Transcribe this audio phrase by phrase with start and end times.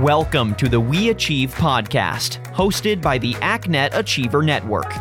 [0.00, 4.96] Welcome to the We Achieve podcast, hosted by the ACNET Achiever Network.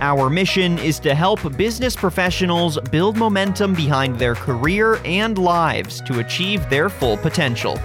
[0.00, 6.20] Our mission is to help business professionals build momentum behind their career and lives to
[6.20, 7.78] achieve their full potential.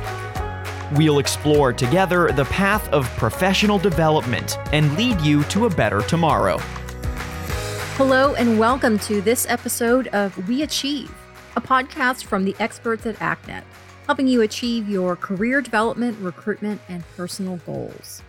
[0.94, 6.60] We'll explore together the path of professional development and lead you to a better tomorrow.
[7.98, 11.14] Hello, and welcome to this episode of We Achieve,
[11.58, 13.66] a podcast from the experts at ACNET
[14.06, 18.22] helping you achieve your career development, recruitment, and personal goals.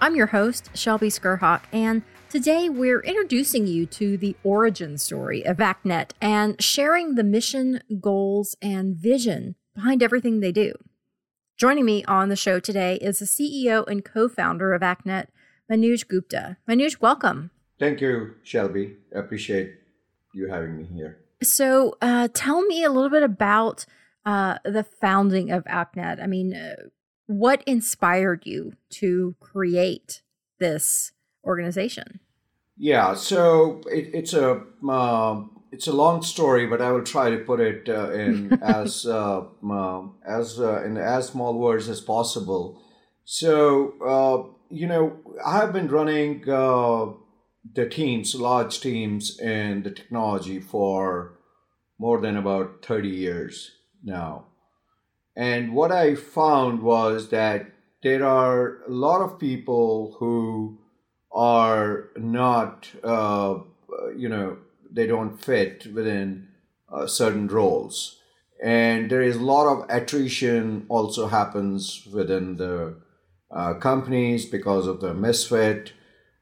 [0.00, 5.58] I'm your host, Shelby Skrhak, and today we're introducing you to the origin story of
[5.58, 10.74] ACNET and sharing the mission, goals, and vision behind everything they do.
[11.56, 15.28] Joining me on the show today is the CEO and co founder of ACNET,
[15.70, 16.56] Manoj Gupta.
[16.68, 17.50] Manuj, welcome.
[17.78, 18.96] Thank you, Shelby.
[19.14, 19.74] I appreciate
[20.34, 21.18] you having me here.
[21.42, 23.86] So, uh, tell me a little bit about
[24.24, 26.22] uh, the founding of ACNET.
[26.22, 26.76] I mean, uh,
[27.26, 30.22] what inspired you to create
[30.58, 31.12] this
[31.44, 32.20] organization?
[32.76, 37.38] Yeah, so it, it's a uh, it's a long story, but I will try to
[37.38, 42.80] put it uh, in as uh, um, as uh, in as small words as possible.
[43.24, 51.38] So you know, I have been running the teams, large teams in the technology for
[51.98, 53.70] more than about thirty years
[54.02, 54.46] now.
[55.36, 57.66] And what I found was that
[58.02, 60.78] there are a lot of people who
[61.32, 63.60] are not, uh,
[64.16, 64.58] you know,
[64.90, 66.48] they don't fit within
[66.92, 68.18] uh, certain roles.
[68.62, 72.96] And there is a lot of attrition also happens within the
[73.50, 75.92] uh, companies because of the misfit,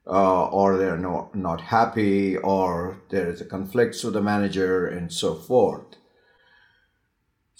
[0.06, 5.12] uh, or they're not, not happy, or there is a conflict with the manager, and
[5.12, 5.97] so forth.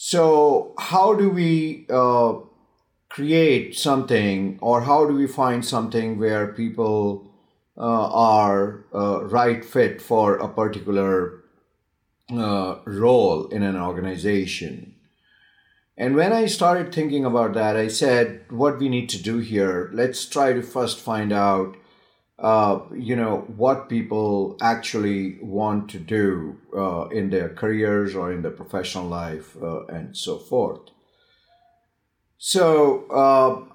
[0.03, 2.37] So, how do we uh,
[3.11, 7.31] create something, or how do we find something where people
[7.77, 11.45] uh, are uh, right fit for a particular
[12.33, 14.95] uh, role in an organization?
[15.99, 19.91] And when I started thinking about that, I said, what we need to do here,
[19.93, 21.77] let's try to first find out
[22.41, 28.41] uh, you know what people actually want to do uh, in their careers or in
[28.41, 30.81] their professional life uh, and so forth.
[32.39, 33.75] So uh,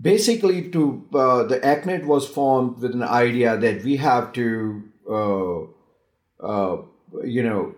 [0.00, 4.84] basically to uh, the acnet was formed with an idea that we have to
[7.24, 7.74] you know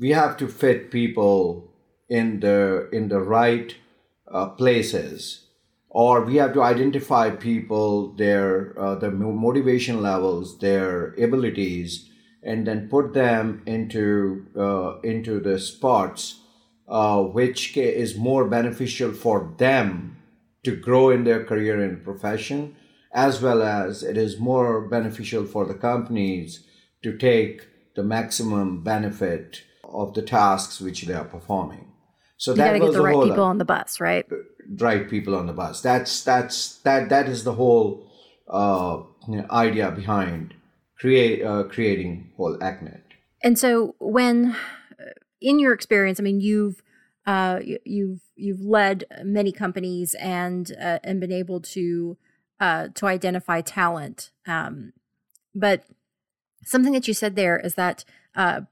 [0.00, 1.72] we have to fit people
[2.08, 3.76] in the in the right
[4.58, 5.46] places
[5.94, 12.08] or we have to identify people their uh, their motivation levels their abilities
[12.42, 16.40] and then put them into uh, into the spots
[16.88, 20.16] uh, which is more beneficial for them
[20.64, 22.74] to grow in their career and profession
[23.12, 26.66] as well as it is more beneficial for the companies
[27.02, 31.92] to take the maximum benefit of the tasks which they are performing.
[32.38, 34.26] So you that got to get the right people on the bus right
[34.78, 35.80] right people on the bus.
[35.80, 38.10] That's that's that that is the whole
[38.48, 39.02] uh,
[39.50, 40.54] idea behind
[41.02, 43.02] create uh, creating whole ACNET.
[43.42, 44.54] And so, when
[45.00, 45.04] uh,
[45.40, 46.82] in your experience, I mean, you've
[47.26, 52.16] uh, you've you've led many companies and uh, and been able to
[52.60, 54.30] uh, to identify talent.
[54.46, 54.92] Um,
[55.54, 55.84] but
[56.64, 58.04] something that you said there is that
[58.36, 58.62] uh,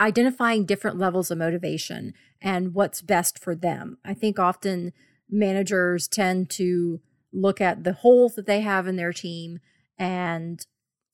[0.00, 3.98] identifying different levels of motivation and what's best for them.
[4.04, 4.92] I think often
[5.30, 7.00] managers tend to
[7.32, 9.58] look at the holes that they have in their team
[9.98, 10.66] and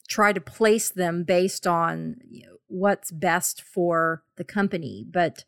[0.08, 5.06] try to place them based on you know, what's best for the company.
[5.08, 5.44] But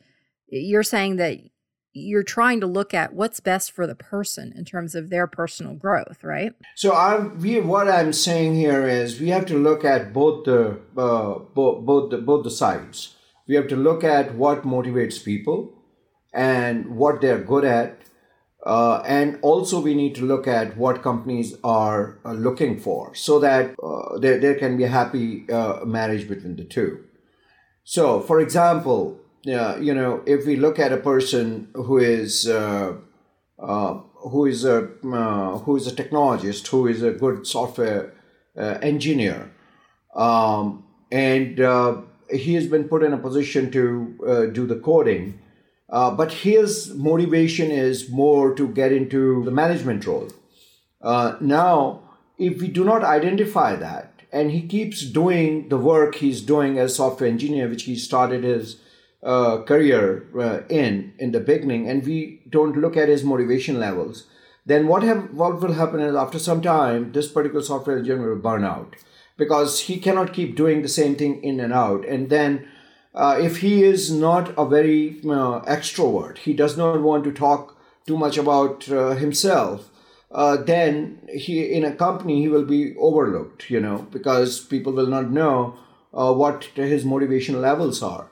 [0.48, 1.38] you're saying that
[1.94, 5.74] you're trying to look at what's best for the person in terms of their personal
[5.74, 6.54] growth, right?
[6.74, 10.80] So I'm, we, what I'm saying here is we have to look at both the
[10.96, 13.16] uh, both both the, both the sides.
[13.46, 15.74] We have to look at what motivates people
[16.32, 18.01] and what they're good at
[18.64, 23.40] uh, and also, we need to look at what companies are uh, looking for so
[23.40, 27.02] that uh, there, there can be a happy uh, marriage between the two.
[27.82, 32.94] So, for example, you know, if we look at a person who is uh,
[33.58, 33.94] uh,
[34.30, 38.14] who is a who is a technologist, who is a good software
[38.56, 39.50] engineer,
[40.14, 41.58] um, and
[42.30, 45.41] he has been put in a position to do the coding
[45.92, 50.28] uh, but his motivation is more to get into the management role.
[51.00, 52.00] Uh, now,
[52.38, 56.96] if we do not identify that, and he keeps doing the work he's doing as
[56.96, 58.78] software engineer, which he started his
[59.22, 64.26] uh, career uh, in in the beginning, and we don't look at his motivation levels,
[64.64, 68.40] then what, have, what will happen is after some time, this particular software engineer will
[68.40, 68.96] burn out
[69.36, 72.06] because he cannot keep doing the same thing in and out.
[72.06, 72.68] And then,
[73.14, 77.76] uh, if he is not a very uh, extrovert, he does not want to talk
[78.06, 79.90] too much about uh, himself.
[80.30, 85.06] Uh, then he in a company he will be overlooked, you know, because people will
[85.06, 85.76] not know
[86.14, 88.30] uh, what his motivation levels are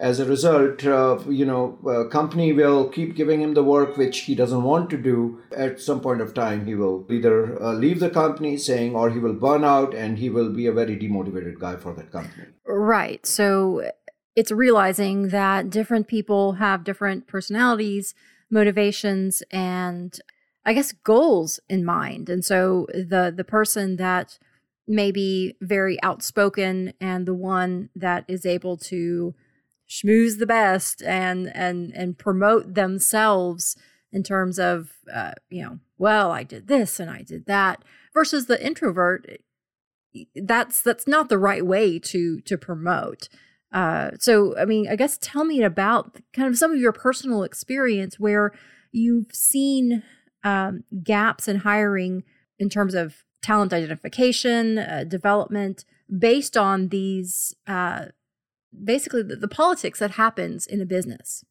[0.00, 0.84] as a result,
[1.28, 5.42] you know, company will keep giving him the work which he doesn't want to do.
[5.56, 9.32] At some point of time, he will either leave the company saying, or he will
[9.32, 12.46] burn out and he will be a very demotivated guy for that company.
[12.64, 13.26] Right.
[13.26, 13.90] So
[14.38, 18.14] it's realizing that different people have different personalities,
[18.48, 20.16] motivations, and
[20.64, 22.28] I guess goals in mind.
[22.28, 24.38] And so the the person that
[24.86, 29.34] may be very outspoken and the one that is able to
[29.90, 33.76] schmooze the best and and and promote themselves
[34.12, 37.82] in terms of uh, you know well i did this and i did that
[38.14, 39.26] versus the introvert
[40.34, 43.28] that's that's not the right way to to promote
[43.72, 47.42] uh, so i mean i guess tell me about kind of some of your personal
[47.42, 48.52] experience where
[48.92, 50.02] you've seen
[50.44, 52.24] um, gaps in hiring
[52.58, 55.84] in terms of talent identification uh, development
[56.18, 58.06] based on these uh,
[58.84, 61.44] basically the, the politics that happens in a business.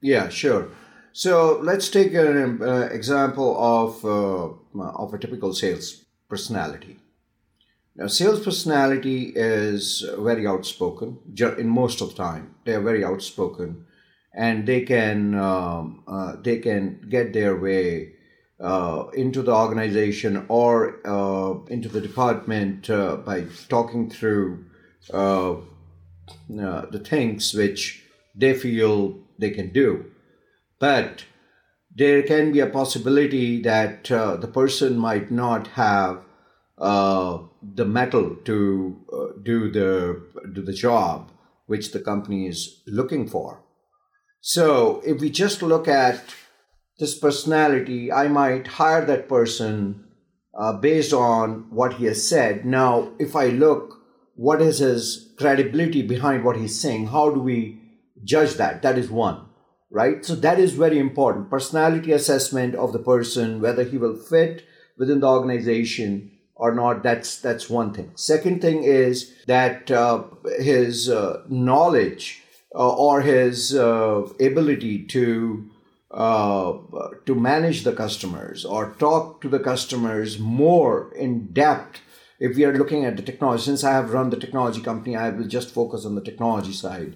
[0.00, 0.68] Yeah, sure.
[1.12, 6.98] So let's take an uh, example of uh, of a typical sales personality.
[7.96, 11.18] Now, sales personality is very outspoken.
[11.58, 13.86] In most of the time, they are very outspoken,
[14.32, 18.14] and they can um, uh, they can get their way
[18.60, 24.64] uh, into the organization or uh, into the department uh, by talking through
[25.12, 25.56] uh, uh,
[26.48, 28.02] the things which
[28.34, 30.06] they feel they can do.
[30.80, 31.24] But
[31.94, 36.22] there can be a possibility that the person might not have
[36.78, 40.22] uh, the mettle to uh, do the
[40.52, 41.30] do the job
[41.66, 43.62] which the company is looking for.
[44.40, 46.20] So if we just look at
[46.98, 50.04] this personality, I might hire that person
[50.52, 52.66] uh, based on what he has said.
[52.66, 53.94] Now, if I look
[54.36, 57.08] what is his credibility behind what he's saying?
[57.08, 57.80] How do we
[58.24, 58.82] judge that?
[58.82, 59.46] That is one,
[59.90, 60.24] right?
[60.24, 61.50] So that is very important.
[61.50, 64.64] Personality assessment of the person, whether he will fit
[64.98, 67.02] within the organization or not.
[67.02, 68.12] That's that's one thing.
[68.14, 70.24] Second thing is that uh,
[70.58, 72.42] his uh, knowledge
[72.74, 75.70] uh, or his uh, ability to
[76.10, 76.78] uh,
[77.26, 82.00] to manage the customers or talk to the customers more in depth
[82.40, 85.30] if we are looking at the technology, since I have run the technology company, I
[85.30, 87.14] will just focus on the technology side.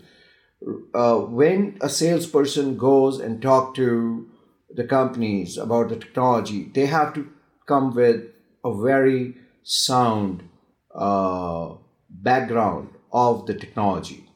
[0.94, 4.28] Uh, when a salesperson goes and talk to
[4.70, 7.28] the companies about the technology, they have to
[7.66, 8.24] come with
[8.64, 10.48] a very sound
[10.94, 11.74] uh,
[12.08, 14.28] background of the technology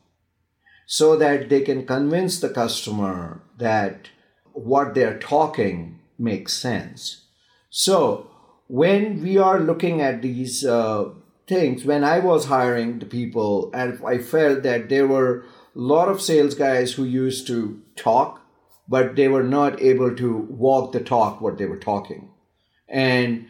[0.86, 4.10] so that they can convince the customer that
[4.52, 7.24] what they're talking makes sense.
[7.70, 8.30] So
[8.68, 11.10] when we are looking at these uh,
[11.46, 16.08] things, when I was hiring the people, and I felt that there were a lot
[16.08, 18.42] of sales guys who used to talk,
[18.88, 22.30] but they were not able to walk the talk what they were talking,
[22.88, 23.46] and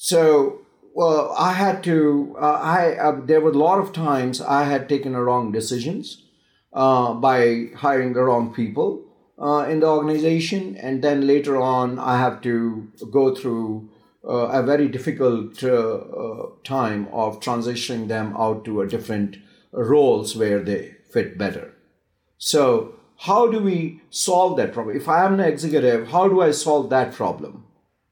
[0.00, 0.60] so
[0.94, 2.36] well, I had to.
[2.40, 6.22] Uh, I uh, there were a lot of times I had taken the wrong decisions
[6.72, 9.02] uh, by hiring the wrong people
[9.40, 13.90] uh, in the organization, and then later on I have to go through
[14.24, 15.98] uh, a very difficult uh,
[16.62, 19.36] time of transitioning them out to a different
[19.72, 21.74] roles where they fit better.
[22.38, 24.96] So, how do we solve that problem?
[24.96, 27.67] If I am an executive, how do I solve that problem?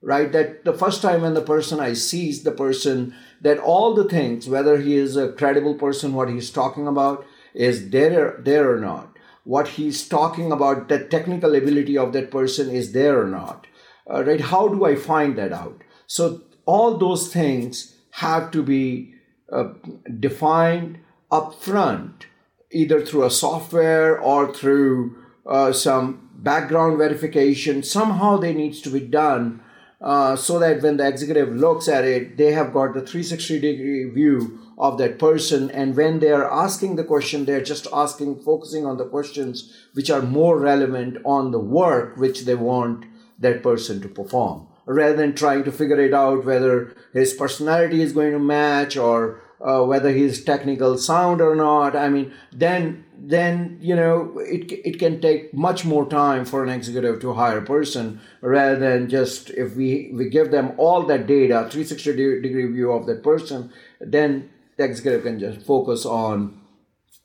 [0.07, 0.31] Right?
[0.31, 4.09] That the first time when the person I see is the person that all the
[4.09, 8.79] things, whether he is a credible person, what he's talking about is there, there or
[8.79, 9.17] not.
[9.43, 13.67] What he's talking about, the technical ability of that person is there or not.
[14.09, 14.41] Uh, right?
[14.41, 15.83] How do I find that out?
[16.07, 19.13] So all those things have to be
[19.51, 19.73] uh,
[20.21, 21.01] defined
[21.33, 22.27] upfront,
[22.71, 27.83] either through a software or through uh, some background verification.
[27.83, 29.63] Somehow they needs to be done
[30.00, 34.05] uh, so that when the executive looks at it, they have got the 360 degree
[34.11, 35.71] view of that person.
[35.71, 40.11] And when they are asking the question, they're just asking, focusing on the questions which
[40.11, 43.07] are more relevant on the work which they want
[43.38, 48.12] that person to perform rather than trying to figure it out whether his personality is
[48.12, 51.97] going to match or uh, whether he's technical sound or not.
[51.97, 56.68] I mean, then then you know it it can take much more time for an
[56.68, 61.26] executive to hire a person rather than just if we we give them all that
[61.26, 66.61] data 360 degree view of that person then the executive can just focus on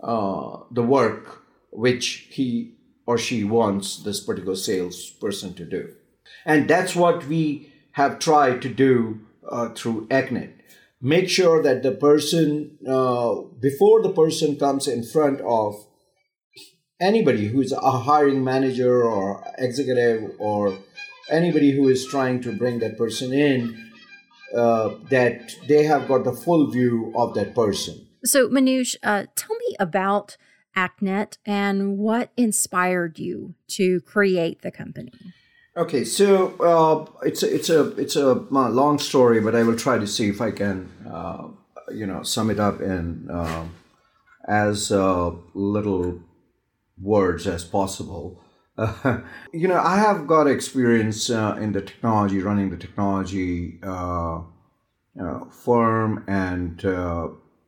[0.01, 2.74] uh, the work which he
[3.05, 5.93] or she wants this particular salesperson to do.
[6.46, 10.62] And that's what we have tried to do uh, through ACNET
[11.01, 15.86] make sure that the person uh, before the person comes in front of
[17.01, 20.77] anybody who's a hiring manager or executive or
[21.29, 23.91] anybody who is trying to bring that person in
[24.55, 28.08] uh, that they have got the full view of that person.
[28.24, 30.38] So Manoj, uh, tell me about
[30.75, 35.12] ACNET and what inspired you to create the company.
[35.75, 39.98] Okay, so uh, it's a, it's a it's a long story, but I will try
[39.98, 41.48] to see if I can uh,
[41.93, 43.65] you know sum it up in uh,
[44.48, 46.22] as uh, little
[47.01, 48.41] words as possible.
[49.53, 54.41] you know, I have got experience uh, in the technology, running the technology uh,
[55.51, 56.79] firm and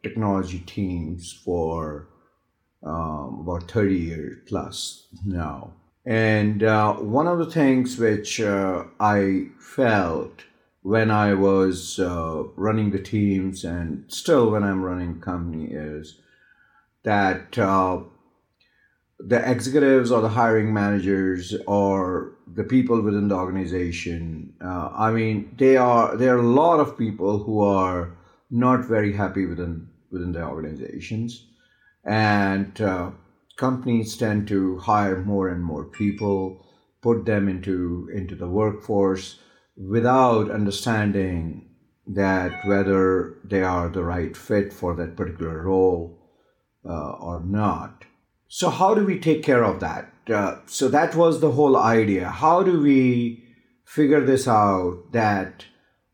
[0.02, 2.08] technology teams for
[2.84, 5.74] um, about thirty years plus now.
[6.06, 10.44] And uh, one of the things which uh, I felt
[10.82, 16.20] when I was uh, running the teams and still when I'm running company is
[17.04, 18.02] that uh,
[19.26, 25.56] the executives or the hiring managers or the people within the organization, uh, I mean,
[25.58, 28.18] they are there are a lot of people who are
[28.52, 31.48] not very happy within within their organizations,
[32.04, 33.12] and uh,
[33.56, 36.66] companies tend to hire more and more people,
[37.02, 39.40] put them into into the workforce
[39.78, 41.70] without understanding
[42.06, 46.20] that whether they are the right fit for that particular role
[46.86, 48.04] uh, or not.
[48.56, 50.14] So how do we take care of that?
[50.32, 52.30] Uh, so that was the whole idea.
[52.30, 53.44] How do we
[53.84, 55.66] figure this out that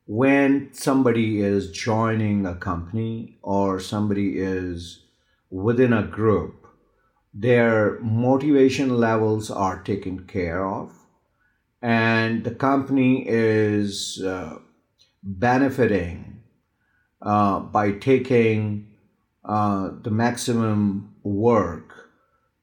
[0.06, 5.04] when somebody is joining a company or somebody is
[5.50, 6.66] within a group
[7.34, 10.94] their motivation levels are taken care of
[11.82, 14.58] and the company is uh,
[15.22, 16.42] benefiting
[17.22, 18.88] uh, by taking
[19.44, 21.89] uh, the maximum work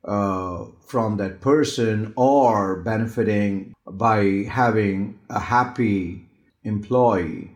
[0.07, 6.27] uh, from that person or benefiting by having a happy
[6.63, 7.51] employee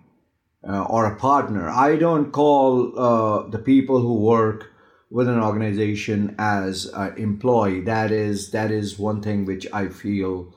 [0.68, 1.68] uh, or a partner.
[1.68, 4.72] I don't call uh, the people who work
[5.10, 7.80] with an organization as an employee.
[7.80, 10.54] That is that is one thing which I feel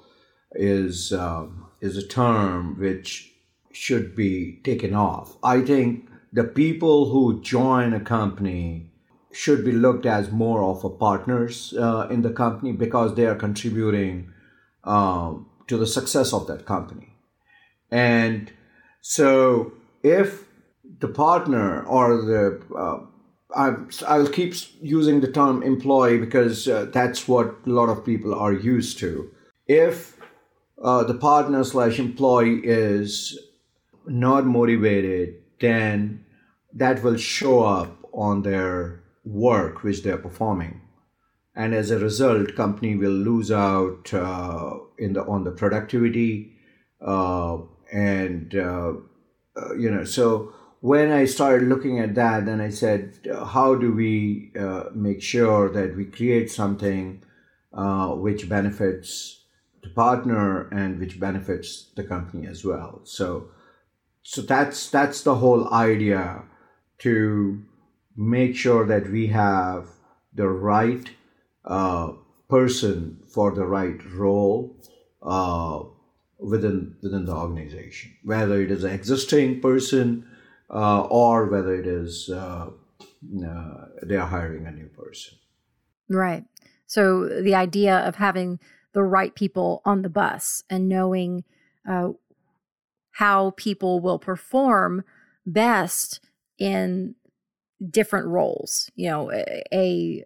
[0.51, 1.47] is uh,
[1.81, 3.31] is a term which
[3.71, 5.37] should be taken off.
[5.43, 8.92] I think the people who join a company
[9.33, 13.35] should be looked as more of a partners uh, in the company because they are
[13.35, 14.31] contributing
[14.83, 15.33] uh,
[15.67, 17.09] to the success of that company.
[17.91, 18.51] And
[19.01, 19.73] so
[20.03, 20.45] if
[20.99, 22.99] the partner or the uh,
[23.55, 23.75] I,
[24.07, 28.53] I'll keep using the term employee because uh, that's what a lot of people are
[28.53, 29.29] used to.
[29.67, 30.17] If
[30.81, 33.39] uh, the partner slash employee is
[34.07, 36.25] not motivated, then
[36.73, 40.81] that will show up on their work which they're performing,
[41.55, 46.53] and as a result, company will lose out uh, in the on the productivity,
[47.01, 47.57] uh,
[47.91, 48.93] and uh,
[49.55, 50.53] uh, you know so
[50.83, 55.69] when I started looking at that, then I said, how do we uh, make sure
[55.69, 57.23] that we create something
[57.71, 59.45] uh, which benefits
[59.81, 62.99] the partner and which benefits the company as well?
[63.05, 63.47] So,
[64.23, 66.43] so that's that's the whole idea
[66.97, 67.63] to
[68.15, 69.87] make sure that we have
[70.33, 71.09] the right
[71.65, 72.13] uh,
[72.49, 74.75] person for the right role
[75.21, 75.83] uh,
[76.39, 80.25] within within the organization, whether it is an existing person
[80.69, 82.69] uh, or whether it is uh,
[83.45, 85.37] uh, they are hiring a new person.
[86.09, 86.43] Right.
[86.85, 88.59] So the idea of having
[88.93, 91.43] the right people on the bus and knowing
[91.89, 92.09] uh,
[93.11, 95.03] how people will perform
[95.45, 96.19] best
[96.59, 97.15] in
[97.89, 98.89] different roles.
[98.95, 100.23] You know, a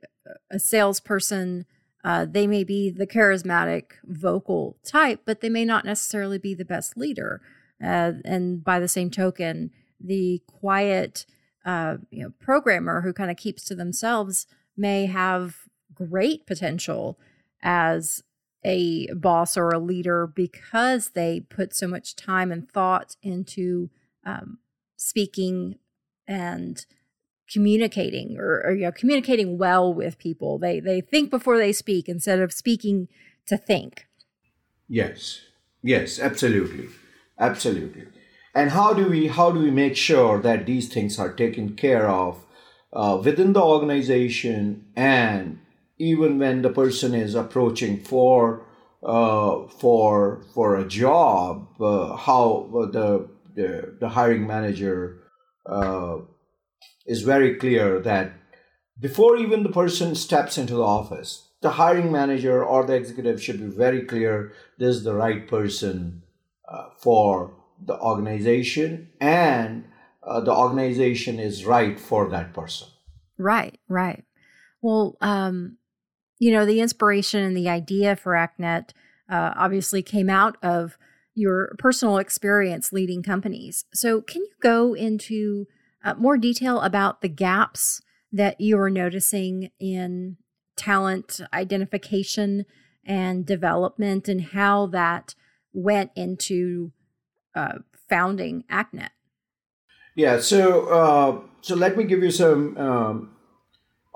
[0.52, 1.66] a salesperson,
[2.04, 6.66] uh, they may be the charismatic vocal type, but they may not necessarily be the
[6.66, 7.42] best leader.
[7.84, 11.26] Uh, and by the same token, the quiet
[11.66, 17.20] uh, you know programmer who kind of keeps to themselves may have great potential
[17.62, 18.24] as
[18.64, 23.90] a boss or a leader because they put so much time and thought into
[24.26, 24.60] um,
[24.96, 25.78] speaking
[26.28, 26.86] and
[27.52, 30.58] communicating or, or you know communicating well with people.
[30.58, 33.08] They they think before they speak instead of speaking
[33.48, 34.08] to think.
[34.88, 35.42] Yes.
[35.84, 36.90] Yes, absolutely.
[37.40, 38.08] Absolutely.
[38.56, 42.10] And how do we how do we make sure that these things are taken care
[42.10, 42.44] of
[42.92, 45.60] uh, within the organization and
[46.00, 48.66] even when the person is approaching for
[49.04, 55.20] uh, for for a job, uh, how the, the the hiring manager
[55.66, 56.18] uh,
[57.06, 58.34] is very clear that
[59.00, 63.60] before even the person steps into the office, the hiring manager or the executive should
[63.60, 66.24] be very clear this is the right person
[66.68, 67.54] uh, for
[67.84, 69.86] the organization and
[70.24, 72.88] uh, the organization is right for that person.
[73.38, 74.24] Right, right.
[74.82, 75.78] Well, um,
[76.40, 78.92] you know, the inspiration and the idea for ACNET
[79.30, 80.98] uh, obviously came out of
[81.34, 83.86] your personal experience leading companies.
[83.94, 85.68] So, can you go into
[86.08, 90.38] uh, more detail about the gaps that you are noticing in
[90.78, 92.66] talent identification
[93.06, 95.36] and development and how that
[95.74, 96.92] went into
[97.56, 99.10] uh, founding ACNET?
[100.16, 103.36] Yeah, so uh, so let me give you some um,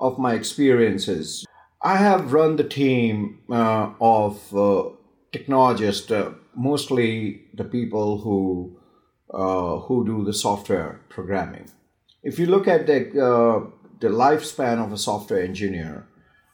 [0.00, 1.44] of my experiences.
[1.82, 4.90] I have run the team uh, of uh,
[5.30, 8.78] technologists, uh, mostly the people who
[9.32, 11.70] uh, who do the software programming.
[12.22, 13.66] If you look at the uh,
[14.00, 16.06] the lifespan of a software engineer,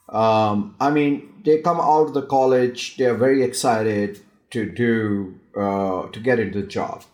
[0.09, 4.21] um, I mean, they come out of the college, they are very excited
[4.51, 7.05] to do uh, to get into the job,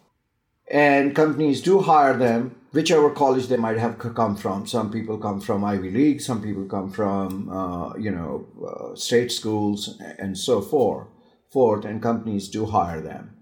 [0.70, 4.66] and companies do hire them whichever college they might have come from.
[4.66, 9.32] Some people come from Ivy League, some people come from uh, you know uh, state
[9.32, 11.08] schools and so forth.
[11.50, 13.36] Forth and companies do hire them,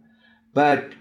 [0.53, 0.93] but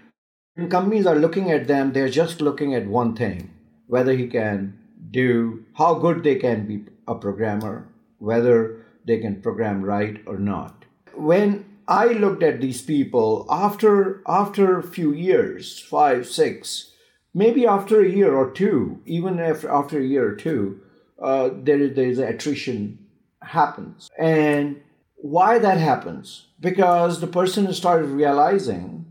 [0.54, 3.50] when companies are looking at them, they're just looking at one thing:
[3.92, 4.78] whether he can
[5.10, 10.86] do, how good they can be a programmer, whether they can program right or not.
[11.14, 16.92] When I looked at these people after after a few years, five, six
[17.34, 20.80] maybe after a year or two, even after, after a year or two,
[21.20, 22.98] uh, there, there is attrition
[23.42, 24.08] happens.
[24.18, 24.80] And
[25.16, 26.46] why that happens?
[26.58, 29.04] Because the person started realizing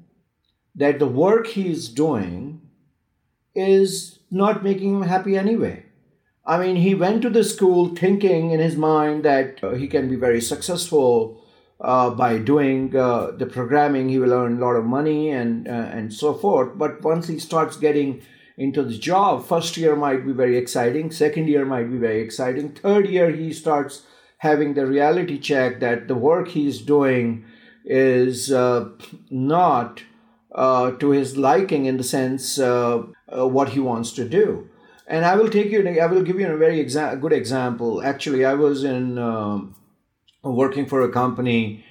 [0.73, 2.62] that the work he's doing
[3.53, 5.86] is not making him happy anyway.
[6.46, 10.10] I mean, he went to the school thinking in his mind that uh, he can
[10.10, 11.41] be very successful
[11.82, 15.72] uh, by doing uh, the programming, he will earn a lot of money and uh,
[15.72, 16.78] and so forth.
[16.78, 18.22] But once he starts getting
[18.58, 22.70] into the job, first year might be very exciting, second year might be very exciting,
[22.70, 24.04] third year he starts
[24.38, 27.46] having the reality check that the work he's doing
[27.84, 28.89] is uh,
[29.30, 30.04] not
[30.54, 32.60] uh, to his liking in the sense
[33.36, 34.70] uh, what he wants to do.
[35.08, 35.88] And I will take you.
[35.88, 38.02] I will give you a very exa- good example.
[38.02, 39.17] Actually, I was in.
[39.17, 39.76] Um,
[40.44, 41.84] working for a company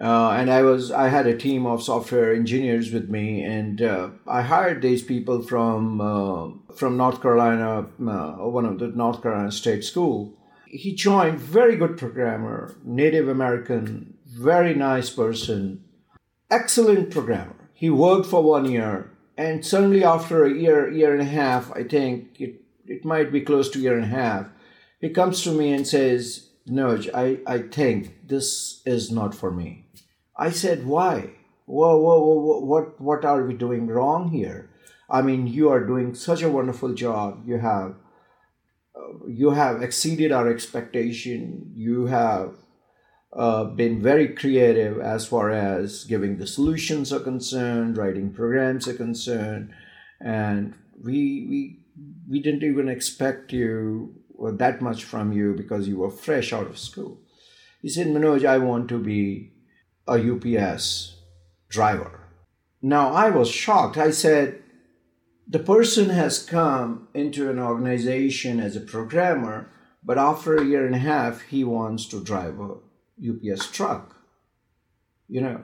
[0.00, 4.10] uh, and I was I had a team of software engineers with me, and uh,
[4.26, 9.52] I hired these people from uh, from North Carolina, uh, one of the North Carolina
[9.52, 10.36] State School.
[10.66, 15.84] He joined, very good programmer, Native American, very nice person,
[16.50, 17.70] excellent programmer.
[17.72, 21.84] He worked for one year, and suddenly after a year, year and a half, I
[21.84, 24.50] think it it might be close to a year and a half,
[25.00, 29.86] he comes to me and says, Noj, I, I think this is not for me.
[30.36, 31.30] I said, why?
[31.66, 34.70] Whoa, whoa, whoa, what, what are we doing wrong here?
[35.08, 37.42] I mean, you are doing such a wonderful job.
[37.46, 37.94] You have,
[38.96, 41.72] uh, you have exceeded our expectation.
[41.74, 42.54] You have
[43.34, 48.94] uh, been very creative as far as giving the solutions are concerned, writing programs are
[48.94, 49.72] concerned,
[50.20, 51.80] and we we
[52.28, 54.14] we didn't even expect you
[54.52, 57.20] that much from you because you were fresh out of school.
[57.82, 59.52] He said, Manoj, I want to be
[60.06, 61.16] a UPS
[61.68, 62.20] driver.
[62.82, 63.96] Now I was shocked.
[63.96, 64.62] I said,
[65.46, 69.70] the person has come into an organization as a programmer,
[70.02, 72.76] but after a year and a half, he wants to drive a
[73.18, 74.16] UPS truck.
[75.28, 75.62] You know,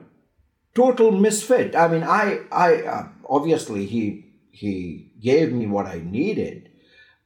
[0.73, 1.75] total misfit.
[1.75, 6.69] I mean, I, I uh, obviously he he gave me what I needed,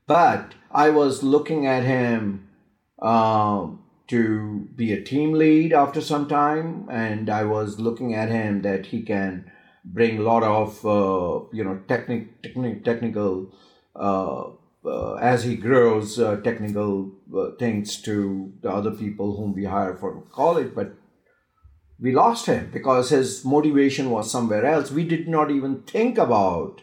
[0.08, 2.50] but I was looking at him
[3.02, 3.68] uh,
[4.08, 8.88] to be a team lead after some time, and I was looking at him that
[8.88, 9.52] he can
[9.84, 13.54] bring a lot of uh, you know technic, technic technical
[13.96, 14.50] uh,
[15.22, 20.22] as he grows uh, technical uh, things to the other people whom we hire for
[20.32, 20.94] college, but
[22.00, 24.92] we lost him because his motivation was somewhere else.
[24.92, 26.82] We did not even think about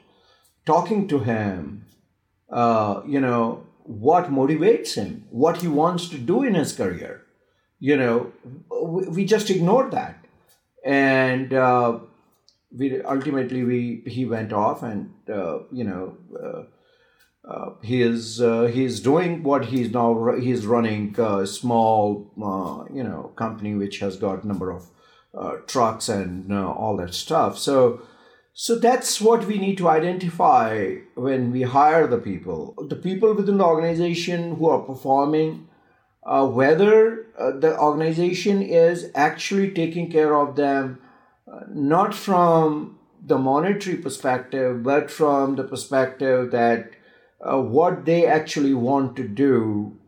[0.64, 1.84] talking to him
[2.52, 7.22] uh, you know, what motivates him, what he wants to do in his career.
[7.80, 8.32] You know,
[8.70, 10.24] we, we just ignored that,
[10.84, 11.98] and uh,
[12.70, 16.16] we ultimately we he went off, and uh, you know.
[17.48, 22.84] Uh, uh, he is uh, he's doing what he's now he's running a small uh,
[22.94, 24.86] you know company which has got number of
[25.36, 27.58] uh, trucks and uh, all that stuff.
[27.58, 28.02] So
[28.54, 32.74] so that's what we need to identify when we hire the people.
[32.88, 35.68] The people within the organization who are performing
[36.24, 37.26] uh, whether
[37.58, 41.00] the organization is actually taking care of them
[41.68, 46.92] not from the monetary perspective but from the perspective that
[47.42, 49.98] uh, what they actually want to do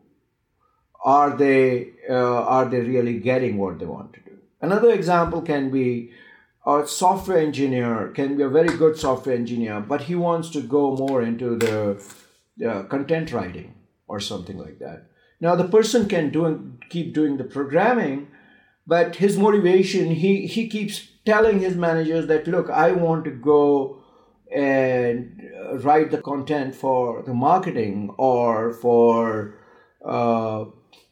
[1.05, 4.39] are they uh, are they really getting what they want to do?
[4.61, 6.11] Another example can be
[6.67, 10.97] a software engineer can be a very good software engineer but he wants to go
[10.97, 12.03] more into the
[12.67, 13.75] uh, content writing
[14.09, 15.09] or something like that.
[15.41, 18.29] Now the person can do and keep doing the programming
[18.87, 24.03] but his motivation he he keeps telling his managers that look i want to go
[24.55, 29.55] and write the content for the marketing or for
[30.05, 30.65] uh,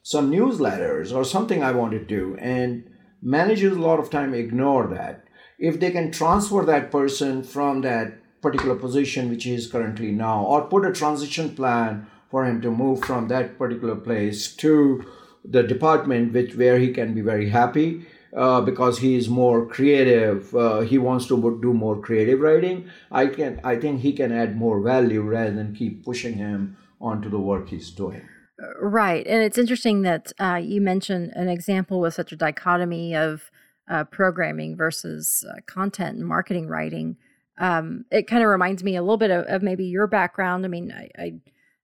[0.03, 2.37] some newsletters or something I want to do.
[2.41, 5.25] And managers a lot of time ignore that.
[5.59, 10.45] If they can transfer that person from that particular position which he is currently now,
[10.45, 15.05] or put a transition plan for him to move from that particular place to
[15.45, 20.55] the department which where he can be very happy uh, because he is more creative.
[20.55, 22.89] Uh, he wants to do more creative writing.
[23.11, 27.29] I can, I think he can add more value rather than keep pushing him onto
[27.29, 28.23] the work he's doing.
[28.63, 33.15] Uh, right, and it's interesting that uh, you mentioned an example with such a dichotomy
[33.15, 33.51] of
[33.91, 37.17] uh, programming versus uh, content and marketing writing.
[37.59, 40.65] Um, it kind of reminds me a little bit of, of, maybe your background.
[40.65, 41.33] I mean, I, I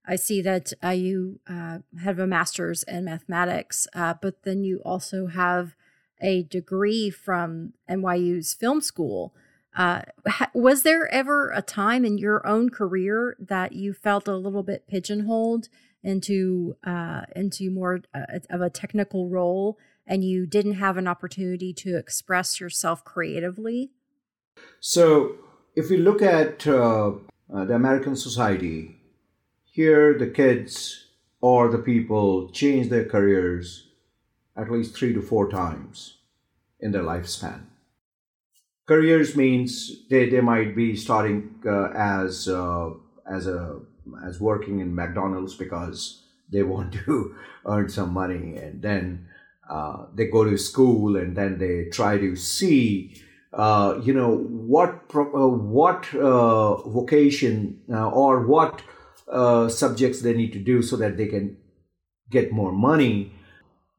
[0.08, 4.80] I see that uh, you uh, have a master's in mathematics, uh, but then you
[4.84, 5.76] also have
[6.20, 9.34] a degree from NYU's film school.
[9.76, 10.02] Uh,
[10.54, 14.86] was there ever a time in your own career that you felt a little bit
[14.88, 15.68] pigeonholed
[16.02, 21.72] into uh, into more uh, of a technical role, and you didn't have an opportunity
[21.72, 23.90] to express yourself creatively?
[24.80, 25.36] So,
[25.74, 27.12] if we look at uh,
[27.52, 29.00] uh, the American society,
[29.64, 31.06] here the kids
[31.40, 33.87] or the people change their careers
[34.58, 36.18] at least three to four times
[36.80, 37.60] in their lifespan.
[38.86, 42.90] Careers means they, they might be starting uh, as uh,
[43.30, 43.80] as a
[44.26, 49.28] as working in McDonald's because they want to earn some money, and then
[49.68, 55.08] uh, they go to school, and then they try to see, uh, you know, what
[55.08, 58.80] pro- uh, what uh, vocation or what
[59.70, 61.58] subjects they need to do so that they can
[62.30, 63.32] get more money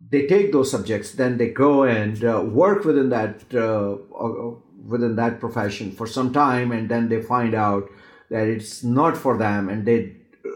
[0.09, 5.15] they take those subjects, then they go and uh, work within that uh, uh, within
[5.15, 7.89] that profession for some time, and then they find out
[8.29, 10.15] that it's not for them, and they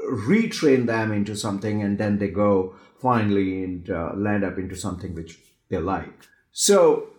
[0.10, 5.14] retrain them into something, and then they go finally and uh, land up into something
[5.14, 5.38] which
[5.70, 6.28] they like.
[6.52, 7.10] So,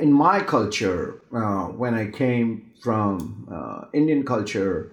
[0.00, 4.90] in my culture, uh, when I came from uh, Indian culture,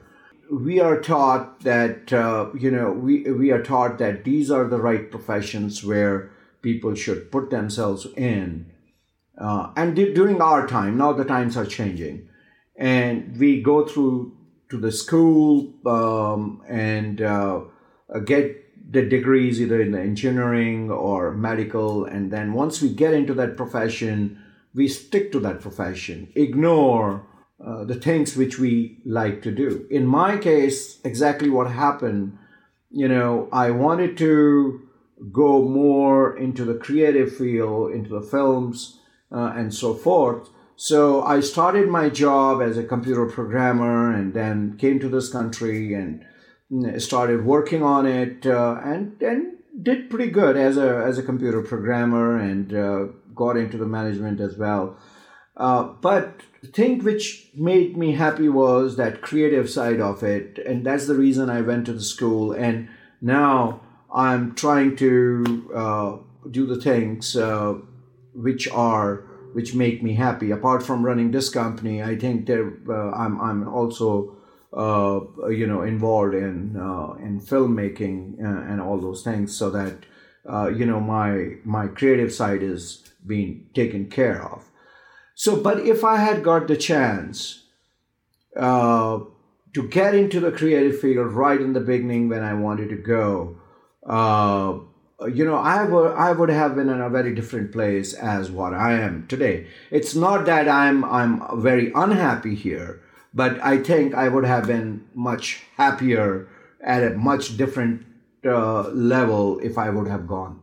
[0.51, 2.11] we are taught that
[2.59, 6.30] you know we we are taught that these are the right professions where
[6.61, 8.71] people should put themselves in.
[9.37, 12.27] Uh, and during our time, now the times are changing,
[12.75, 14.37] and we go through
[14.69, 17.61] to the school um, and uh,
[18.25, 18.57] get
[18.91, 23.57] the degrees either in the engineering or medical, and then once we get into that
[23.57, 24.37] profession,
[24.73, 27.25] we stick to that profession, ignore
[27.65, 29.85] uh, the things which we like to do.
[29.89, 32.37] In my case, exactly what happened,
[32.89, 34.89] you know, I wanted to
[35.31, 38.99] go more into the creative field, into the films,
[39.31, 40.49] uh, and so forth.
[40.75, 45.93] So I started my job as a computer programmer and then came to this country
[45.93, 46.25] and
[46.71, 51.23] mm, started working on it uh, and, and did pretty good as a, as a
[51.23, 53.05] computer programmer and uh,
[53.35, 54.97] got into the management as well.
[55.55, 60.59] Uh, but the thing which made me happy was that creative side of it.
[60.65, 62.53] And that's the reason I went to the school.
[62.53, 62.89] And
[63.21, 63.80] now
[64.13, 66.17] I'm trying to uh,
[66.49, 67.75] do the things uh,
[68.33, 70.51] which are which make me happy.
[70.51, 74.35] Apart from running this company, I think there uh, I'm I'm also
[74.75, 80.05] uh, you know involved in uh, in filmmaking uh, and all those things, so that
[80.75, 84.65] you know my my creative side is being taken care of.
[85.35, 87.63] So, but if I had got the chance
[88.55, 93.60] to get into the creative field right in the beginning when I wanted to go
[94.05, 94.79] uh,
[95.27, 98.73] you know, I would I would have been in a very different place as what
[98.73, 99.67] I am today.
[99.91, 103.01] It's not that I'm I'm very unhappy here,
[103.33, 106.47] but I think I would have been much happier
[106.81, 108.05] at a much different
[108.45, 110.61] uh, level if I would have gone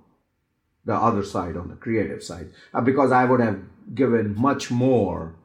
[0.84, 3.60] the other side on the creative side uh, because I would have
[3.94, 5.36] given much more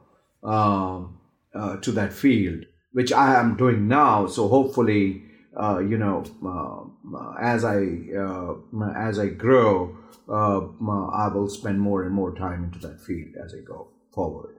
[0.42, 1.18] um,
[1.54, 4.26] uh, to that field, which I am doing now.
[4.26, 5.22] So hopefully
[5.60, 7.76] uh, you know, uh, as I
[8.16, 8.54] uh,
[8.96, 9.96] as I grow,
[10.28, 14.56] I will spend more and more time into that field as I go forward.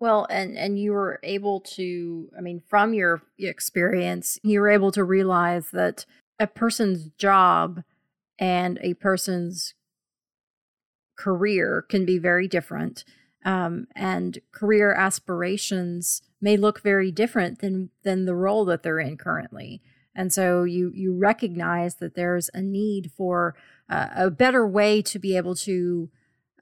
[0.00, 4.92] Well, and and you were able to, I mean, from your experience, you were able
[4.92, 6.04] to realize that
[6.38, 7.82] a person's job
[8.38, 9.74] and a person's
[11.16, 13.04] career can be very different.
[13.46, 19.16] Um, and career aspirations may look very different than than the role that they're in
[19.16, 19.82] currently.
[20.14, 23.56] And so you you recognize that there's a need for
[23.88, 26.10] uh, a better way to be able to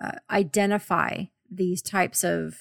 [0.00, 2.56] uh, identify these types of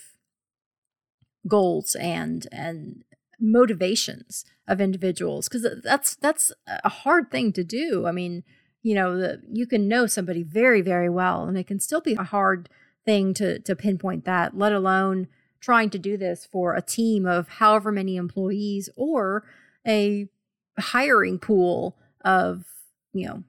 [1.48, 3.04] goals and and
[3.40, 6.52] motivations of individuals because that's that's
[6.84, 8.06] a hard thing to do.
[8.06, 8.44] I mean,
[8.84, 12.14] you know, the, you can know somebody very very well, and it can still be
[12.14, 12.70] a hard
[13.06, 14.58] thing to to pinpoint that.
[14.58, 15.28] Let alone
[15.60, 19.44] trying to do this for a team of however many employees or
[19.88, 20.28] a
[20.80, 22.66] hiring pool of,
[23.14, 23.44] you know,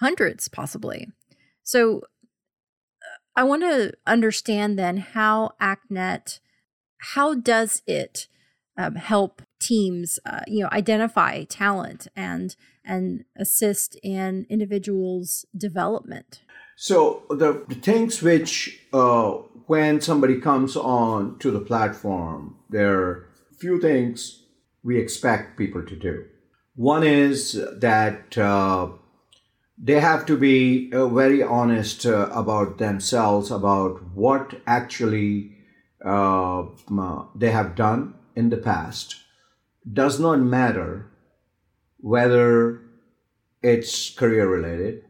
[0.00, 1.08] hundreds possibly.
[1.62, 6.40] So uh, I want to understand then how ACNET,
[6.98, 8.28] how does it
[8.76, 16.42] um, help teams, uh, you know, identify talent and and assist in individuals' development?
[16.76, 19.30] So the, the things which uh,
[19.66, 24.42] when somebody comes on to the platform, there are few things
[24.82, 26.24] we expect people to do.
[26.76, 28.88] One is that uh,
[29.78, 35.52] they have to be uh, very honest uh, about themselves, about what actually
[36.04, 36.64] uh,
[37.34, 39.16] they have done in the past.
[39.90, 41.10] Does not matter
[42.00, 42.80] whether
[43.62, 45.04] it's career related,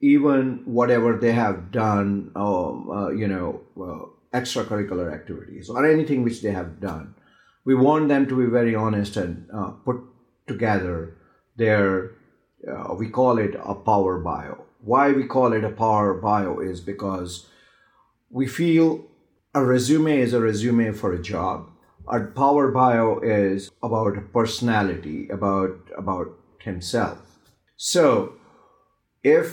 [0.00, 6.40] even whatever they have done, um, uh, you know, uh, extracurricular activities or anything which
[6.40, 7.14] they have done.
[7.64, 9.48] We want them to be very honest and
[9.84, 10.02] put
[10.50, 11.14] together
[11.56, 12.12] their
[12.70, 14.64] uh, we call it a power bio.
[14.90, 17.46] Why we call it a power bio is because
[18.30, 19.04] we feel
[19.54, 21.70] a resume is a resume for a job.
[22.08, 26.28] A power bio is about personality about about
[26.68, 27.18] himself.
[27.76, 28.34] So
[29.22, 29.46] if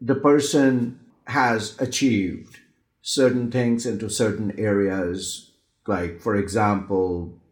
[0.00, 2.58] the person has achieved
[3.00, 5.50] certain things into certain areas
[5.86, 7.42] like for example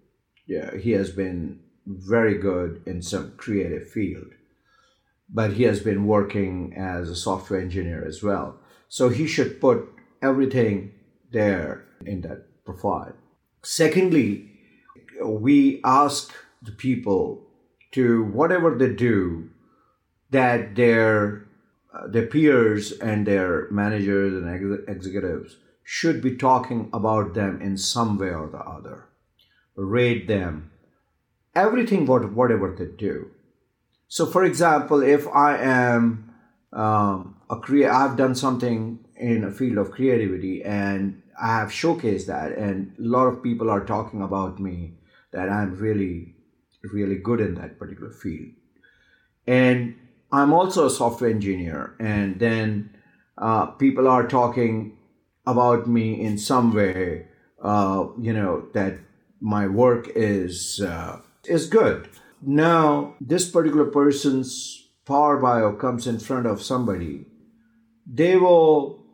[0.50, 1.60] yeah, he has been
[1.98, 4.32] very good in some creative field,
[5.28, 8.58] but he has been working as a software engineer as well.
[8.88, 9.88] So he should put
[10.22, 10.92] everything
[11.30, 13.14] there in that profile.
[13.62, 14.50] Secondly,
[15.22, 17.42] we ask the people
[17.92, 19.50] to whatever they do
[20.30, 21.46] that their
[21.92, 27.76] uh, their peers and their managers and ex- executives should be talking about them in
[27.76, 29.06] some way or the other
[29.76, 30.70] rate them
[31.54, 33.30] everything what, whatever they do.
[34.08, 36.34] So, for example, if I am
[36.72, 42.26] um, a create, I've done something in a field of creativity and I have showcased
[42.26, 44.94] that, and a lot of people are talking about me
[45.32, 46.34] that I'm really,
[46.92, 48.50] really good in that particular field.
[49.46, 49.94] And
[50.30, 52.94] I'm also a software engineer, and then
[53.38, 54.98] uh, people are talking
[55.46, 57.28] about me in some way,
[57.62, 58.98] uh, you know, that
[59.40, 60.80] my work is.
[60.80, 62.08] Uh, is good.
[62.42, 67.26] Now, this particular person's power bio comes in front of somebody,
[68.06, 69.04] they will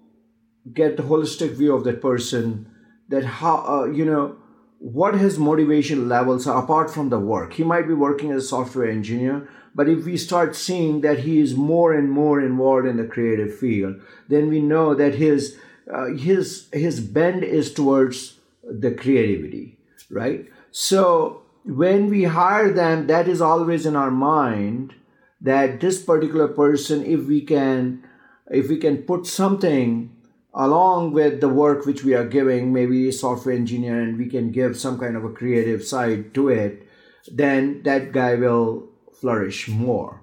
[0.73, 2.69] get the holistic view of that person
[3.09, 4.37] that how uh, you know
[4.79, 7.55] what his motivation levels are apart from the work.
[7.55, 11.39] He might be working as a software engineer but if we start seeing that he
[11.39, 13.97] is more and more involved in the creative field
[14.29, 15.57] then we know that his
[15.93, 19.79] uh, his his bend is towards the creativity
[20.11, 20.47] right?
[20.71, 24.95] So when we hire them, that is always in our mind
[25.41, 28.05] that this particular person, if we can,
[28.51, 30.13] if we can put something
[30.55, 34.79] along with the work which we are giving, maybe software engineer, and we can give
[34.79, 36.87] some kind of a creative side to it,
[37.33, 38.89] then that guy will
[39.21, 40.23] flourish more.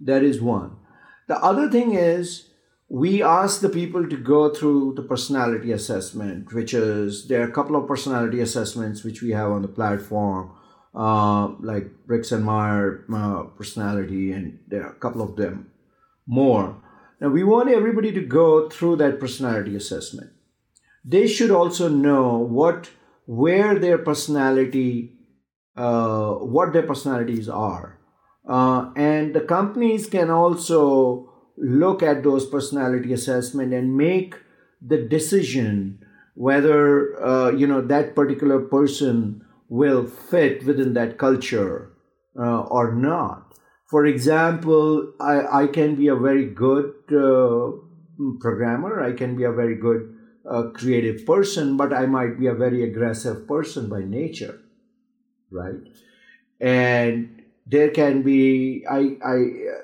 [0.00, 0.76] That is one.
[1.28, 2.50] The other thing is
[2.88, 7.52] we ask the people to go through the personality assessment, which is there are a
[7.52, 10.50] couple of personality assessments which we have on the platform
[10.94, 15.70] uh, like Briggs and Meyer uh, personality, and there are a couple of them.
[16.26, 16.76] more.
[17.20, 20.30] Now, we want everybody to go through that personality assessment.
[21.04, 22.90] They should also know what,
[23.26, 25.12] where their personality,
[25.76, 27.98] uh, what their personalities are.
[28.48, 34.34] Uh, and the companies can also look at those personality assessment and make
[34.80, 35.98] the decision
[36.34, 41.92] whether uh, you know that particular person will fit within that culture
[42.38, 43.54] uh, or not.
[43.86, 47.72] For example, I, I can be a very good uh,
[48.40, 50.16] programmer, I can be a very good
[50.48, 54.60] uh, creative person, but I might be a very aggressive person by nature,
[55.50, 55.80] right?
[56.60, 59.36] And there can be, I, I,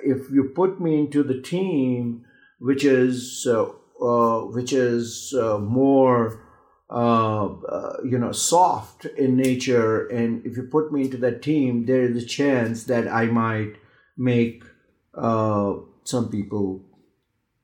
[0.03, 2.25] if you put me into the team,
[2.59, 3.69] which is, uh,
[4.03, 6.46] uh, which is uh, more
[6.89, 10.07] uh, uh, you know soft in nature.
[10.07, 13.73] And if you put me into that team there is a chance that i might
[14.17, 14.63] make
[15.13, 15.73] uh,
[16.03, 16.83] some people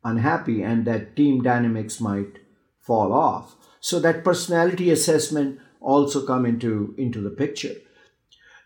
[0.04, 2.40] unhappy and that team dynamics might
[2.80, 3.56] fall off.
[3.80, 7.76] So that personality assessment also come into into the picture.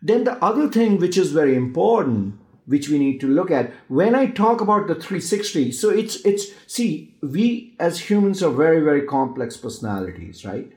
[0.01, 2.36] Then the other thing which is very important
[2.67, 3.73] which we need to look at.
[3.87, 8.81] When i talk about the 360 so it's it's see we as humans are very
[8.81, 10.71] very complex personalities right?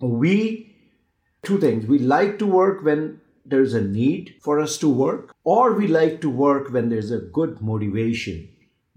[0.00, 0.76] We
[1.42, 1.86] two things.
[1.86, 6.20] We like to work when there's a need for us to work or we like
[6.20, 8.48] to work when there's a good motivation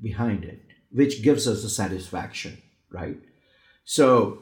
[0.01, 2.57] behind it which gives us a satisfaction
[2.91, 3.19] right?
[3.85, 4.39] So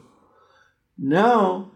[0.98, 1.70] now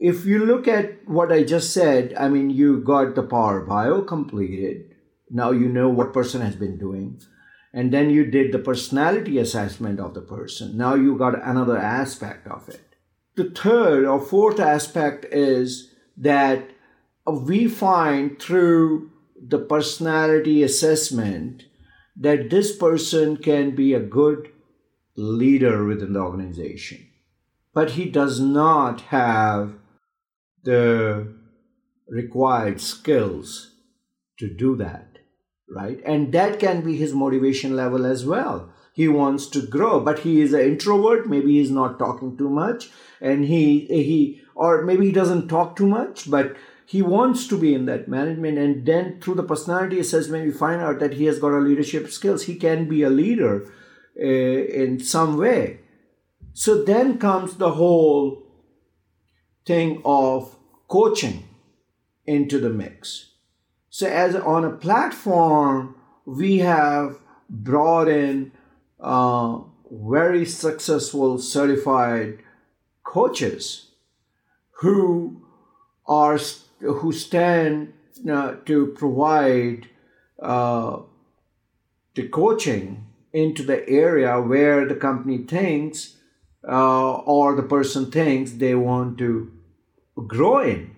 [0.00, 4.00] if you look at what i just said i mean you got the power bio
[4.00, 4.89] completed
[5.30, 7.20] now you know what person has been doing.
[7.72, 10.76] And then you did the personality assessment of the person.
[10.76, 12.96] Now you got another aspect of it.
[13.36, 16.70] The third or fourth aspect is that
[17.26, 21.64] we find through the personality assessment
[22.16, 24.50] that this person can be a good
[25.16, 27.06] leader within the organization,
[27.72, 29.74] but he does not have
[30.64, 31.32] the
[32.08, 33.74] required skills
[34.38, 35.09] to do that
[35.70, 36.00] right?
[36.04, 38.70] And that can be his motivation level as well.
[38.92, 41.28] He wants to grow, but he is an introvert.
[41.28, 45.86] Maybe he's not talking too much, and he he or maybe he doesn't talk too
[45.86, 48.58] much, but he wants to be in that management.
[48.58, 52.10] And then through the personality assessment, we find out that he has got a leadership
[52.10, 52.42] skills.
[52.42, 53.72] He can be a leader
[54.20, 55.80] uh, in some way.
[56.52, 58.42] So then comes the whole
[59.64, 60.56] thing of
[60.88, 61.44] coaching
[62.26, 63.29] into the mix
[63.90, 67.16] so, as on a platform, we have
[67.48, 68.52] brought in
[69.00, 69.58] uh,
[69.90, 72.38] very successful certified
[73.02, 73.90] coaches
[74.80, 75.44] who
[76.06, 76.38] are
[76.78, 77.92] who stand
[78.30, 79.88] uh, to provide
[80.40, 81.00] uh,
[82.14, 86.16] the coaching into the area where the company thinks
[86.66, 89.52] uh, or the person thinks they want to
[90.28, 90.94] grow in.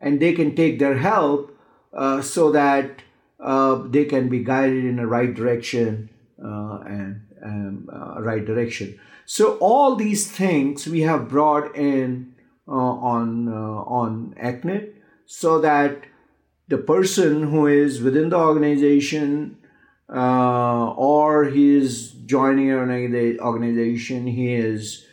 [0.00, 1.49] And they can take their help
[1.92, 3.02] uh, so that
[3.38, 6.10] uh, they can be guided in the right direction
[6.42, 8.98] uh, and, and uh, right direction.
[9.26, 12.34] So all these things we have brought in
[12.66, 14.94] on on ACNET
[15.26, 16.04] so that
[16.68, 19.56] the person who is within the organization
[20.12, 25.06] uh, or he is joining an organization, he is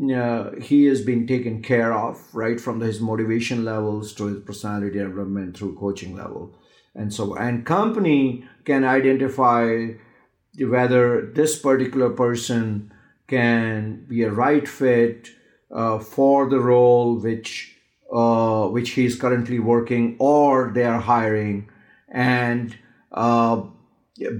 [0.00, 4.98] uh, he has been taken care of right from his motivation levels to his personality
[4.98, 6.56] development through coaching level
[6.94, 9.88] and so and company can identify
[10.60, 12.92] whether this particular person
[13.26, 15.30] can be a right fit
[15.70, 17.76] uh, for the role which
[18.12, 21.68] uh, which he is currently working or they are hiring
[22.08, 22.78] and
[23.12, 23.62] uh,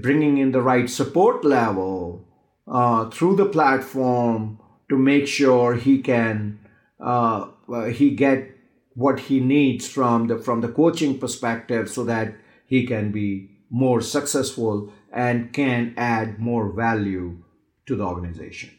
[0.01, 2.25] bringing in the right support level
[2.67, 4.59] uh, through the platform
[4.89, 6.59] to make sure he can
[6.99, 8.51] uh, uh, he get
[8.95, 14.01] what he needs from the from the coaching perspective so that he can be more
[14.01, 17.37] successful and can add more value
[17.85, 18.71] to the organization.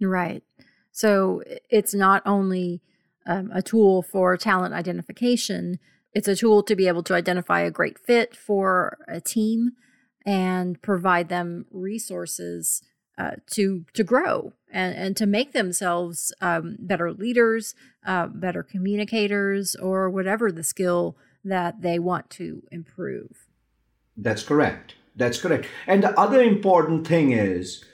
[0.00, 0.42] Right.
[0.92, 2.82] So it's not only
[3.26, 5.78] um, a tool for talent identification
[6.16, 9.72] it's a tool to be able to identify a great fit for a team
[10.24, 12.82] and provide them resources
[13.18, 17.74] uh, to to grow and, and to make themselves um, better leaders,
[18.06, 23.46] uh, better communicators, or whatever the skill that they want to improve.
[24.16, 24.94] That's correct.
[25.14, 25.66] That's correct.
[25.86, 27.84] And the other important thing is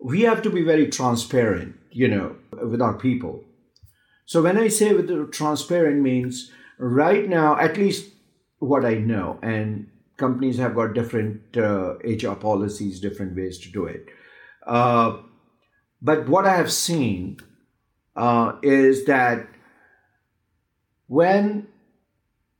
[0.00, 3.44] we have to be very transparent, you know, with our people.
[4.24, 8.10] So when I say with the transparent means right now, at least
[8.58, 13.86] what I know, and companies have got different uh, HR policies, different ways to do
[13.86, 14.08] it.
[14.66, 15.18] Uh,
[16.00, 17.38] but what I have seen
[18.16, 19.46] uh, is that
[21.06, 21.68] when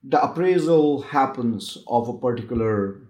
[0.05, 3.01] the appraisal happens of a particular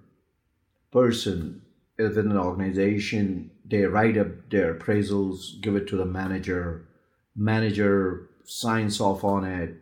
[0.92, 1.62] person
[1.98, 6.86] within an organization, they write up their appraisals, give it to the manager,
[7.34, 9.76] manager signs off on it,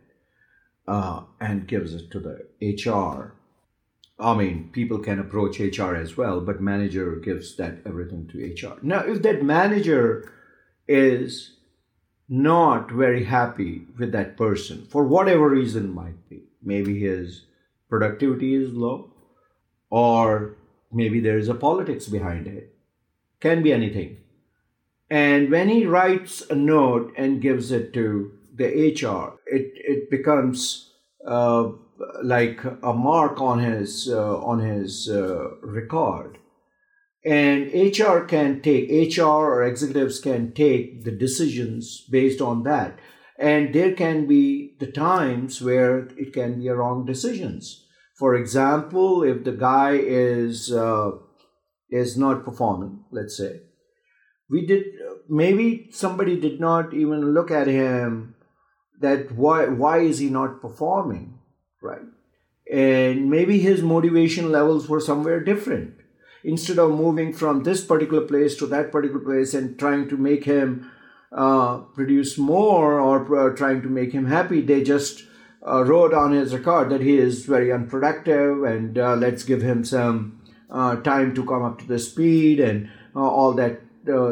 [0.86, 3.34] uh, and gives it to the HR.
[4.20, 8.76] I mean, people can approach HR as well, but manager gives that everything to HR.
[8.82, 10.30] Now, if that manager
[10.86, 11.56] is
[12.28, 17.46] not very happy with that person for whatever reason might be, maybe his
[17.88, 19.10] productivity is low,
[19.88, 20.54] or
[20.92, 22.74] maybe there is a politics behind it,
[23.40, 24.18] can be anything.
[25.08, 30.92] And when he writes a note and gives it to the HR, it, it becomes
[31.26, 31.70] uh,
[32.22, 36.38] like a mark on his uh, on his uh, record.
[37.24, 42.98] And hr can take hr or executives can take the decisions based on that.
[43.38, 47.86] And there can be the times where it can be wrong decisions.
[48.18, 51.10] For example if the guy is uh,
[51.90, 53.60] is not performing let's say
[54.48, 54.84] we did
[55.28, 58.34] maybe somebody did not even look at him
[59.00, 61.39] that why why is he not performing
[61.80, 62.02] right?
[62.70, 65.94] And maybe his motivation levels were somewhere different.
[66.44, 70.44] Instead of moving from this particular place to that particular place and trying to make
[70.44, 70.90] him
[71.32, 75.24] uh, produce more or uh, trying to make him happy, they just
[75.66, 79.84] uh, wrote on his record that he is very unproductive and uh, let's give him
[79.84, 83.80] some uh, time to come up to the speed and uh, all that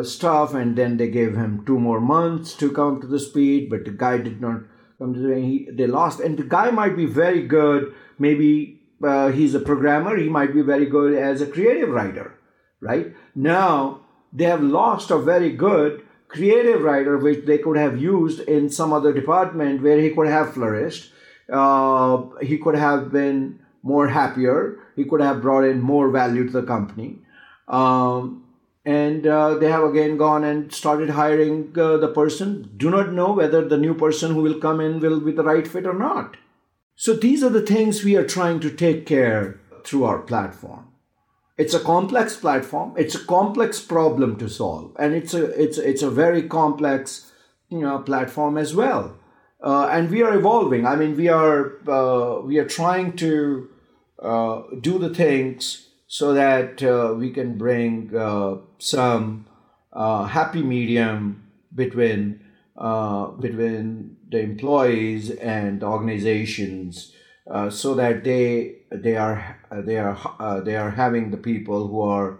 [0.02, 0.54] stuff.
[0.54, 3.90] And then they gave him two more months to come to the speed, but the
[3.90, 4.62] guy did not
[5.00, 6.20] he, they lost.
[6.20, 7.94] And the guy might be very good.
[8.18, 10.16] Maybe uh, he's a programmer.
[10.16, 12.34] He might be very good as a creative writer,
[12.80, 13.14] right?
[13.34, 14.00] Now
[14.32, 18.92] they have lost a very good creative writer, which they could have used in some
[18.92, 21.12] other department where he could have flourished.
[21.50, 24.78] Uh, he could have been more happier.
[24.96, 27.18] He could have brought in more value to the company.
[27.68, 28.44] Um,
[28.84, 32.70] and uh, they have again gone and started hiring uh, the person.
[32.76, 35.66] Do not know whether the new person who will come in will be the right
[35.66, 36.36] fit or not.
[36.96, 40.88] So these are the things we are trying to take care through our platform.
[41.56, 42.94] It's a complex platform.
[42.96, 44.96] It's a complex problem to solve.
[44.98, 47.32] And it's a it's it's a very complex
[47.68, 49.16] you know platform as well.
[49.60, 50.86] Uh, and we are evolving.
[50.86, 53.68] I mean we are uh, we are trying to
[54.20, 59.46] uh, do the things so that uh, we can bring uh, some
[59.92, 62.40] uh, happy medium between
[62.76, 67.12] uh, between the employees and the organizations,
[67.50, 72.38] uh, so that they they are they are they are having the people who are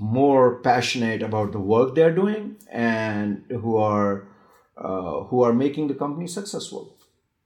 [0.00, 4.26] more passionate about the work they're doing and who are
[4.74, 6.96] who are making the company successful.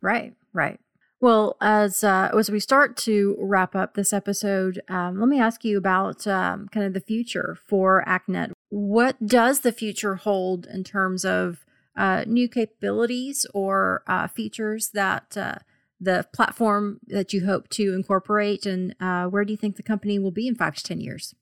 [0.00, 0.80] Right, right.
[1.24, 5.64] Well, as uh, as we start to wrap up this episode, um, let me ask
[5.64, 8.52] you about um, kind of the future for ACNET.
[8.68, 11.64] What does the future hold in terms of
[11.96, 15.54] uh, new capabilities or uh, features that uh,
[15.98, 20.18] the platform that you hope to incorporate, and uh, where do you think the company
[20.18, 21.34] will be in five to ten years?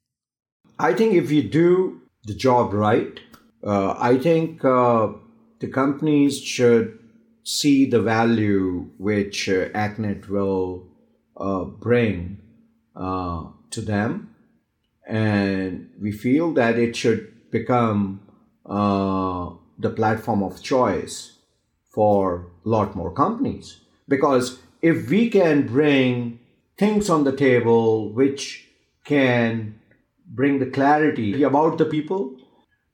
[0.78, 3.18] I think if you do the job right,
[3.64, 5.18] uh, I think the
[5.72, 7.01] companies should
[7.43, 10.86] see the value which uh, ACNET will
[11.36, 12.38] uh, bring
[12.95, 14.34] uh, to them.
[15.07, 18.20] And we feel that it should become
[18.64, 21.38] uh, the platform of choice
[21.93, 23.80] for a lot more companies.
[24.09, 26.38] Because if we can bring
[26.78, 28.68] things on the table which
[29.05, 29.78] can
[30.26, 32.36] bring the clarity about the people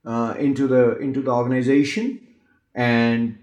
[0.04, 2.20] uh, into the into the organization
[2.74, 3.38] and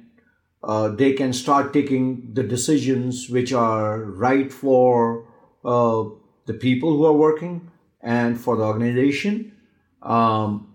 [0.66, 5.28] uh, they can start taking the decisions which are right for
[5.64, 6.04] uh,
[6.48, 7.70] the people who are working
[8.02, 9.54] and for the organization.
[10.02, 10.74] Um,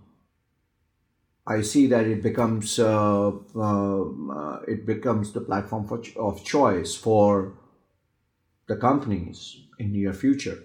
[1.44, 7.54] I see that it becomes uh, uh it becomes the platform for, of choice for
[8.68, 10.58] the companies in near future.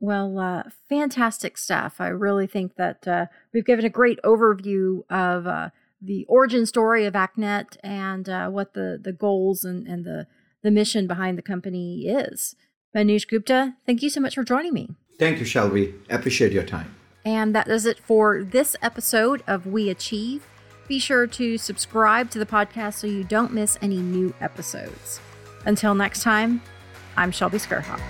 [0.00, 2.00] Well, uh, fantastic stuff.
[2.00, 5.70] I really think that uh, we've given a great overview of
[6.02, 10.26] the origin story of ACNET and uh, what the, the goals and, and the,
[10.62, 12.56] the mission behind the company is.
[12.94, 14.90] Manoj Gupta, thank you so much for joining me.
[15.18, 15.94] Thank you, Shelby.
[16.10, 16.94] Appreciate your time.
[17.24, 20.46] And that does it for this episode of We Achieve.
[20.88, 25.20] Be sure to subscribe to the podcast so you don't miss any new episodes.
[25.64, 26.60] Until next time,
[27.16, 28.00] I'm Shelby Skrhak.